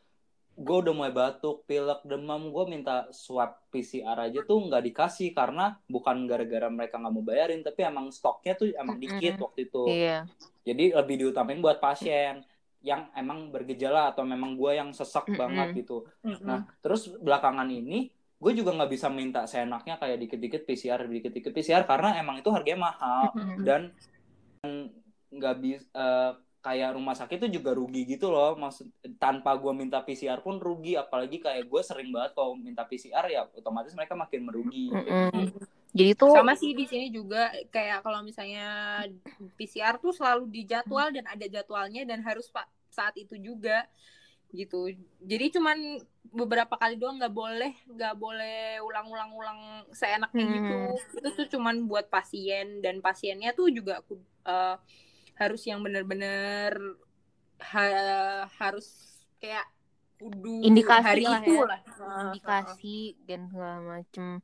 [0.54, 2.54] gue udah mulai batuk, pilek, demam.
[2.54, 7.60] Gue minta swab PCR aja tuh nggak dikasih karena bukan gara-gara mereka nggak mau bayarin,
[7.66, 9.44] tapi emang stoknya tuh emang dikit Mm-mm.
[9.44, 9.84] waktu itu.
[9.90, 10.18] Iya.
[10.64, 12.46] Jadi lebih diutamain buat pasien
[12.84, 15.40] yang emang bergejala atau memang gue yang sesek Mm-mm.
[15.40, 16.06] banget gitu.
[16.22, 16.46] Mm-mm.
[16.46, 21.82] Nah, terus belakangan ini gue juga nggak bisa minta seenaknya kayak dikit-dikit PCR, dikit-dikit PCR
[21.88, 23.64] karena emang itu harganya mahal Mm-mm.
[23.64, 23.90] dan
[25.34, 28.56] nggak bisa kayak rumah sakit itu juga rugi gitu loh.
[28.56, 28.88] Maksud
[29.20, 33.44] tanpa gue minta PCR pun rugi, apalagi kayak gue sering banget kalau minta PCR ya
[33.52, 34.88] otomatis mereka makin merugi.
[34.88, 35.52] Mm-mm.
[35.94, 39.04] Jadi tuh Sama sih di sini juga kayak kalau misalnya
[39.60, 43.84] PCR tuh selalu dijadwal dan ada jadwalnya dan harus pak saat itu juga
[44.50, 44.88] gitu.
[45.20, 46.00] Jadi cuman
[46.34, 50.54] beberapa kali doang nggak boleh nggak boleh ulang-ulang-ulang seenaknya Hmm.
[50.56, 50.76] gitu.
[51.20, 54.00] Itu tuh cuman buat pasien dan pasiennya tuh juga
[54.48, 54.76] eh,
[55.34, 56.74] harus yang bener-bener
[57.58, 59.66] ha- harus kayak
[60.18, 61.66] kudu Indikasi hari lah itu ya.
[61.66, 61.80] lah.
[62.30, 64.40] indikasi dan segala macem.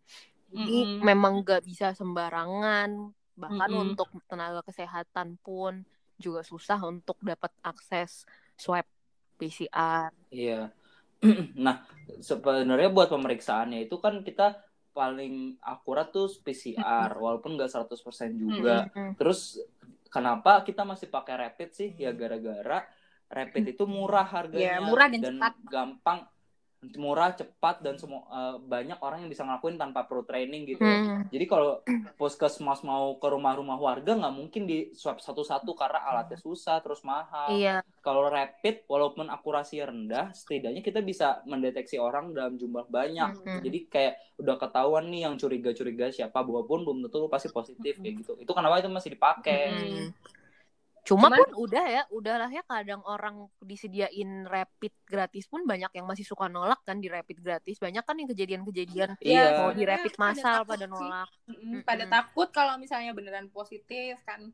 [0.51, 1.01] Jadi Mm-mm.
[1.07, 3.15] memang nggak bisa sembarangan.
[3.39, 3.95] Bahkan Mm-mm.
[3.95, 5.87] untuk tenaga kesehatan pun
[6.21, 8.85] juga susah untuk dapat akses swab
[9.41, 10.13] PCR.
[10.29, 10.69] Iya.
[11.65, 11.87] nah,
[12.21, 18.91] sebenarnya buat pemeriksaannya itu kan kita paling akurat tuh PCR, walaupun nggak 100% juga.
[18.91, 19.17] Mm-mm.
[19.17, 19.57] Terus
[20.15, 21.89] kenapa kita masih pakai rapid sih?
[22.03, 22.75] Ya gara-gara
[23.37, 25.53] rapid itu murah harganya Ya, murah dan cepat.
[25.75, 26.19] gampang
[26.97, 31.29] murah cepat dan semua uh, banyak orang yang bisa ngelakuin tanpa pro training gitu Hmm.
[31.29, 31.85] jadi kalau
[32.17, 37.53] puskesmas mau ke rumah-rumah warga nggak mungkin di swab satu-satu karena alatnya susah terus mahal
[37.53, 37.85] Iya.
[38.01, 43.61] kalau rapid walaupun akurasi rendah setidaknya kita bisa mendeteksi orang dalam jumlah banyak Mhm.
[43.61, 48.41] jadi kayak udah ketahuan nih yang curiga-curiga siapa walaupun belum tentu pasti positif kayak gitu
[48.41, 50.09] itu kenapa itu masih dipakai Hmm.
[51.01, 56.05] Cuma Cuman- pun udah ya, udahlah ya kadang orang disediain rapid gratis pun banyak yang
[56.05, 57.81] masih suka nolak kan di rapid gratis.
[57.81, 59.59] Banyak kan yang kejadian-kejadian Iya.
[59.59, 60.93] mau di rapid pada massal takut pada sih.
[60.93, 61.29] nolak.
[61.83, 64.53] Pada takut kalau misalnya beneran positif kan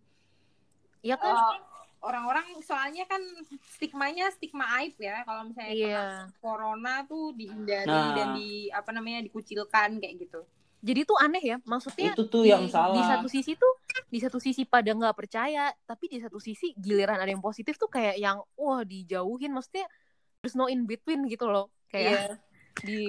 [1.03, 1.35] Iya kan?
[1.35, 1.59] Eh,
[1.99, 3.23] orang-orang soalnya kan
[3.69, 5.87] stigmanya stigma aib ya kalau misalnya Iya.
[5.87, 8.15] kena corona tuh dihindari Nah.
[8.15, 10.41] dan di apa namanya dikucilkan kayak gitu
[10.87, 13.73] Jadi tuh aneh ya, maksudnya itu tuh di, yang salah di satu sisi tuh
[14.07, 17.91] di satu sisi pada nggak percaya, tapi di satu sisi giliran ada yang positif tuh
[17.91, 19.91] kayak yang wah dijauhin, maksudnya
[20.39, 22.39] there's no in between gitu loh, kayak
[22.87, 23.03] di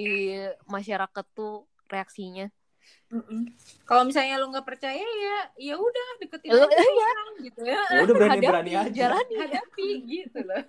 [0.66, 2.50] masyarakat tuh reaksinya.
[3.12, 3.52] Mm-mm.
[3.84, 7.08] kalau misalnya lu nggak percaya ya ya udah deketin Lu- aja iya.
[7.12, 9.34] orang gitu ya Ya udah berani-berani Hadapi, aja jalani.
[9.44, 10.62] hadapi gitu loh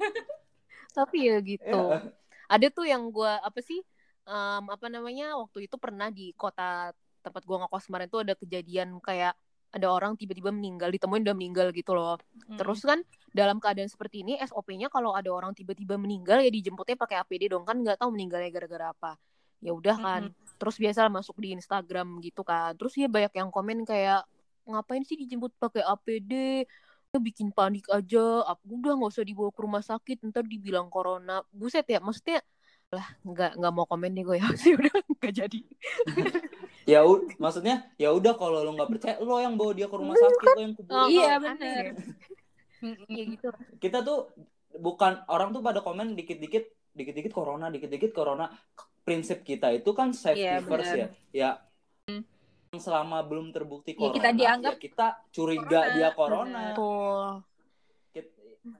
[0.92, 2.12] tapi ya gitu Iya.
[2.52, 3.80] ada tuh yang gua apa sih
[4.30, 6.94] em, apa namanya waktu itu pernah di kota
[7.26, 9.34] tempat gua ngekos kemarin tuh ada kejadian kayak
[9.70, 12.18] ada orang tiba-tiba meninggal ditemuin udah meninggal gitu loh.
[12.58, 17.22] Terus kan dalam keadaan seperti ini SOP-nya kalau ada orang tiba-tiba meninggal ya dijemputnya pakai
[17.22, 19.12] APD dong kan nggak tahu meninggalnya gara-gara apa.
[19.62, 20.22] Ya udah kan
[20.58, 22.74] terus biasa masuk di Instagram gitu kan.
[22.82, 24.26] Terus ya banyak yang komen kayak
[24.66, 26.66] ngapain sih dijemput pakai APD
[27.10, 28.46] Udah bikin panik aja.
[28.54, 31.42] Aku udah nggak usah dibawa ke rumah sakit ntar dibilang corona.
[31.50, 32.46] Buset ya maksudnya
[32.90, 35.60] lah nggak nggak mau komen deh gue ya sih udah nggak jadi
[36.90, 37.06] ya
[37.38, 40.60] maksudnya ya udah kalau lo nggak percaya lo yang bawa dia ke rumah sakit lo
[40.60, 41.84] yang kubur Oh, Iya, aneh bener.
[42.82, 42.94] ya.
[43.08, 43.48] ya gitu
[43.78, 44.34] kita tuh
[44.74, 48.50] bukan orang tuh pada komen dikit-dikit dikit-dikit corona dikit-dikit corona
[49.06, 51.10] prinsip kita itu kan safety Iya, first ya benar.
[51.30, 51.50] ya
[52.72, 55.94] selama belum terbukti Ya, corona kita dianggap ya kita curiga corona.
[55.94, 56.74] dia corona Benar.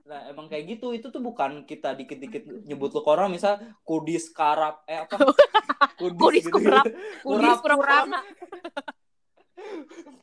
[0.02, 4.82] Nah emang kayak gitu itu tuh bukan kita dikit-dikit nyebut lu corona misal kudis karap
[4.84, 5.16] eh apa
[6.00, 6.84] kudis, Kudis gitu, kurap.
[7.26, 8.20] kurap kurap corona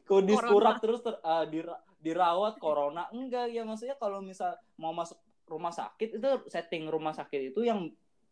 [0.08, 0.52] kudis Corona.
[0.52, 5.72] kurap terus ter- uh, dira- dirawat corona enggak ya maksudnya kalau misal mau masuk rumah
[5.72, 7.88] sakit itu setting rumah sakit itu yang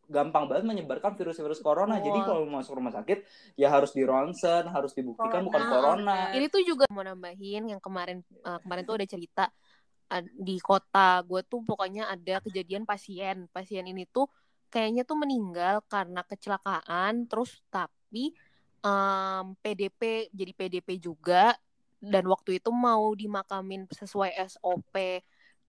[0.06, 2.26] gampang banget menyebarkan virus-virus corona jadi Wah.
[2.28, 3.26] kalau mau masuk rumah sakit
[3.58, 5.74] ya harus di ronsen harus dibuktikan bukan Corona.
[5.74, 9.65] corona ini tuh juga mau nambahin yang kemarin eh, kemarin tuh ada cerita eh,
[10.38, 13.50] di kota gue tuh pokoknya ada kejadian pasien.
[13.52, 14.30] Pasien ini tuh
[14.70, 18.36] kayaknya tuh meninggal karena kecelakaan terus tapi
[18.84, 21.56] em, PDP jadi PDP juga
[22.04, 24.96] dan waktu itu mau dimakamin sesuai SOP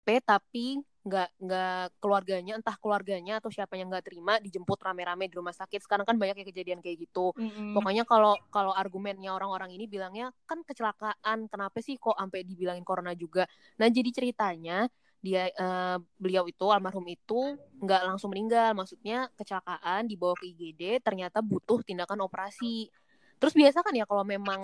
[0.06, 5.38] P tapi nggak nggak keluarganya entah keluarganya atau siapa yang nggak terima dijemput rame-rame di
[5.38, 7.78] rumah sakit sekarang kan banyak ya kejadian kayak gitu Mm-mm.
[7.78, 13.14] Pokoknya kalau kalau argumennya orang-orang ini bilangnya kan kecelakaan, kenapa sih kok sampai dibilangin corona
[13.14, 13.46] juga?
[13.78, 14.90] Nah jadi ceritanya
[15.22, 21.42] dia eh, beliau itu almarhum itu nggak langsung meninggal, maksudnya kecelakaan dibawa ke IGD, ternyata
[21.46, 22.90] butuh tindakan operasi.
[23.38, 24.62] Terus biasa kan ya kalau memang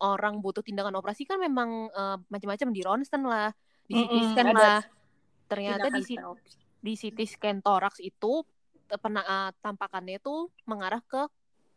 [0.00, 3.50] orang butuh tindakan operasi kan memang eh, macam-macam di ronsen lah,
[3.86, 5.03] di CT scan ada lah.
[5.48, 6.02] Ternyata di
[6.84, 8.44] di CT scan toraks itu
[8.88, 11.28] eh, pernah eh, tampakannya itu mengarah ke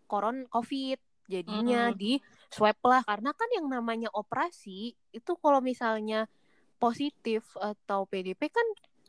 [0.06, 1.00] koron COVID.
[1.28, 2.00] Jadinya Mm-mm.
[2.00, 2.14] di
[2.48, 6.24] swab lah karena kan yang namanya operasi itu kalau misalnya
[6.80, 8.64] positif atau PDP kan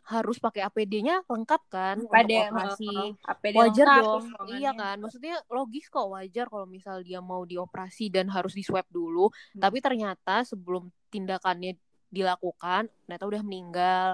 [0.09, 3.13] harus pakai APD-nya lengkap kan untuk Pada operasi.
[3.23, 4.25] APD Wajar lengkap, dong.
[4.51, 4.97] Iya kan?
[4.99, 9.61] Maksudnya logis kok wajar kalau misal dia mau dioperasi dan harus di swab dulu, Hmm.
[9.63, 11.77] tapi ternyata sebelum tindakannya
[12.09, 14.09] dilakukan ternyata udah meninggal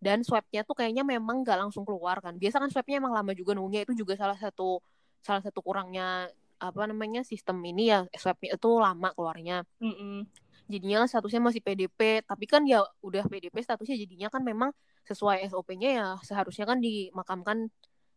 [0.00, 3.52] dan swabnya tuh kayaknya memang nggak langsung keluar kan biasa kan swabnya emang lama juga
[3.52, 4.80] nunggunya itu juga salah satu
[5.20, 10.24] salah satu kurangnya apa namanya sistem ini ya swabnya itu lama keluarnya Mm-mm.
[10.72, 14.72] jadinya statusnya masih PDP tapi kan ya udah PDP statusnya jadinya kan memang
[15.04, 17.68] sesuai SOP-nya ya seharusnya kan dimakamkan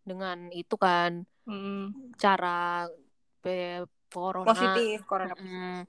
[0.03, 2.15] dengan itu kan Mm-mm.
[2.15, 2.87] cara
[3.43, 5.35] P- corona Positif corona.
[5.35, 5.83] Mm.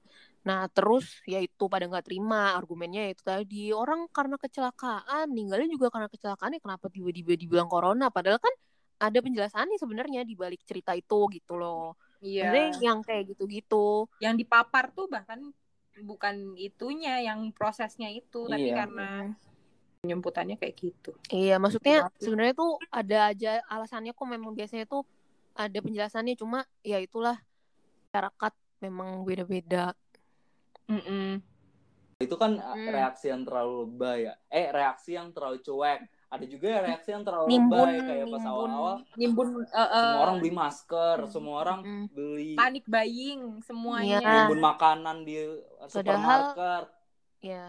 [0.45, 5.89] Nah terus ya itu pada nggak terima argumennya itu tadi orang karena kecelakaan meninggalnya juga
[5.89, 8.53] karena kecelakaan ya kenapa tiba-tiba dibilang corona padahal kan
[8.95, 11.97] ada penjelasannya sebenarnya di balik cerita itu gitu loh.
[12.21, 12.47] Iya.
[12.47, 14.07] Maksudnya yang kayak gitu-gitu.
[14.23, 15.51] Yang dipapar tuh bahkan
[15.95, 18.85] bukan itunya yang prosesnya itu tapi Iya.
[18.85, 19.09] karena
[19.99, 21.11] penjemputannya kayak gitu.
[21.33, 25.01] Iya maksudnya Berarti- sebenarnya tuh ada aja alasannya kok memang biasanya tuh
[25.57, 27.41] ada penjelasannya cuma ya itulah
[28.13, 28.53] masyarakat
[28.85, 29.97] memang beda-beda.
[30.85, 31.41] Mm-mm.
[32.15, 32.87] itu kan Hmm.
[32.87, 37.47] reaksi yang terlalu lebay ya eh reaksi yang terlalu cuek ada juga reaksi yang terlalu
[37.51, 38.51] Nimbun, lebay kayak pas nimbun.
[38.55, 42.05] awal-awal nimbun eh, eh, semua orang beli masker semua orang Mm.
[42.09, 44.31] beli panik buying semuanya Iya.
[44.31, 45.35] nimbun makanan di
[45.85, 46.85] supermarket
[47.43, 47.67] ya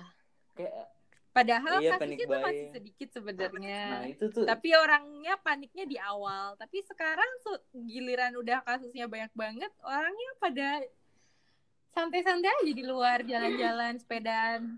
[0.54, 0.94] kayak
[1.34, 6.54] padahal Iya, kasusnya tuh masih sedikit sebenarnya nah itu tuh tapi orangnya paniknya di awal
[6.56, 10.68] tapi sekarang tuh giliran udah kasusnya banyak banget orangnya pada
[11.96, 14.76] santai-santai aja di luar jalan-jalan sepedaan.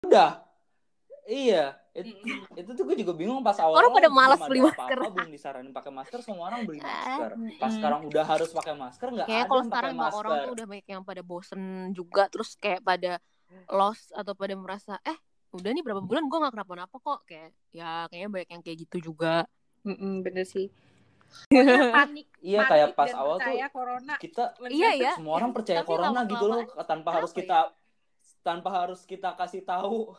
[0.00, 0.40] Udah.
[1.28, 1.76] Iya.
[1.92, 2.14] It-
[2.56, 4.96] itu tuh gue juga bingung pas awal Orang pada malas beli masker.
[5.02, 7.30] belum disaranin pakai masker semua orang beli Ah, masker.
[7.58, 7.76] pas mm.
[7.76, 10.86] sekarang udah harus pakai masker nggak kayak kalau sekarang emang masker orang tuh udah banyak
[10.86, 13.18] yang pada bosen juga terus kayak pada
[13.66, 15.18] lost atau pada merasa eh
[15.50, 17.20] udah nih berapa bulan gue nggak kenapa-napa kok.
[17.26, 19.34] Kayak ya kayaknya banyak yang kayak gitu juga.
[19.82, 20.70] Mm-mm, bener sih
[21.96, 24.14] panik iya panik kayak pas awal tuh corona.
[24.20, 27.42] kita iya ya semua orang percaya Tapi corona gitu loh tanpa harus apa ya?
[27.44, 27.58] kita
[28.42, 30.14] tanpa harus kita kasih tahu.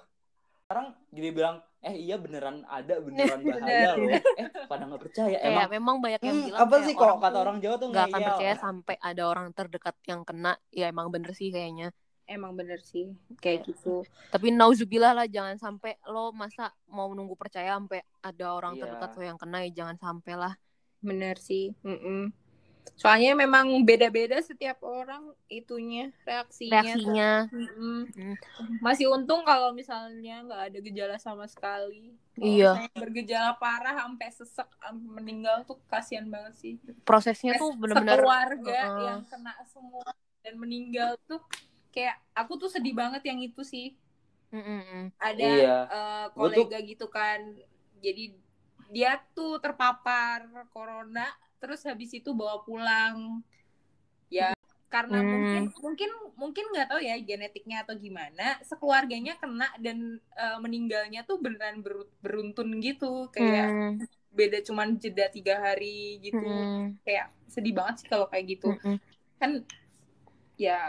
[0.65, 4.09] Sekarang jadi bilang eh iya beneran ada beneran bahaya loh.
[4.13, 7.57] Eh pada nggak percaya emang memang banyak yang hmm, bilang apa sih kok kata orang
[7.57, 10.53] Jawa tuh nggak akan percaya sampai ada orang terdekat yang kena.
[10.69, 11.89] Ya emang bener sih kayaknya.
[12.29, 13.09] Emang bener sih
[13.41, 14.05] kayak gitu.
[14.29, 18.81] Tapi nauzubillah lah jangan sampai lo masa mau nunggu percaya sampai ada orang Iya.
[18.85, 20.53] terdekat lo yang kena ya jangan sampai lah
[20.99, 22.31] bener sih Mm-mm.
[22.93, 27.99] soalnya memang beda-beda setiap orang itunya reaksinya reaksinya Mm-mm.
[28.11, 28.35] Mm.
[28.83, 32.71] masih untung kalau misalnya nggak ada gejala sama sekali Kalau Iya.
[32.95, 39.03] bergejala parah sampai sesek sampai meninggal tuh kasihan banget sih prosesnya tuh bener-bener keluarga uh-uh.
[39.07, 40.07] yang kena semua
[40.39, 41.39] dan meninggal tuh
[41.91, 43.95] kayak aku tuh sedih banget yang itu sih
[44.51, 45.13] Mm-mm-mm.
[45.15, 45.75] ada Iya.
[45.87, 47.39] eh, Gua tuh- kolega gitu kan
[47.99, 48.35] jadi
[48.95, 50.39] dia tuh terpapar
[50.75, 51.27] corona
[51.61, 53.43] terus habis itu bawa pulang
[54.29, 54.53] ya
[54.89, 55.25] karena Hmm.
[55.25, 56.09] mungkin mungkin
[56.41, 62.09] mungkin nggak tahu ya genetiknya atau gimana sekeluarganya kena dan eh, meninggalnya tuh beneran beru-
[62.23, 63.99] beruntun gitu kayak Hmm.
[64.33, 66.99] beda cuman jeda tiga hari gitu Hmm.
[67.05, 68.99] kayak sedih banget sih kalau kayak gitu Mm-mm.
[69.41, 69.51] kan
[70.59, 70.79] ya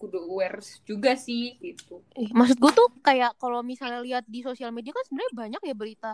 [0.00, 0.58] kudu aware
[0.88, 5.04] juga sih gitu Ih, maksud gue tuh kayak kalau misalnya lihat di sosial media kan
[5.06, 6.10] sebenarnya banyak ya berita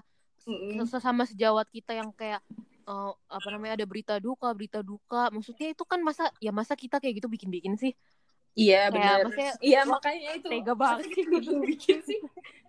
[0.46, 0.86] Mm-mm.
[0.86, 2.40] sesama sejawat kita yang kayak
[2.86, 7.02] eh, apa namanya ada berita duka berita duka maksudnya itu kan masa ya masa kita
[7.02, 7.92] kayak gitu bikin-bikin sih
[8.56, 9.28] Iya benar.
[9.60, 10.48] Iya makanya itu.
[10.48, 11.24] tega banget sih.
[11.28, 12.18] bikin bikin sih.